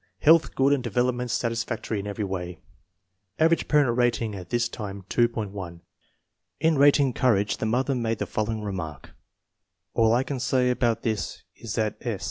[0.21, 2.59] Health good and development satis factory in every way.
[3.37, 5.81] Average parent rating at this time, 2.10.
[6.59, 9.11] In rating courage the mother made the following remark:"
[9.93, 12.19] All I can say about this is that S.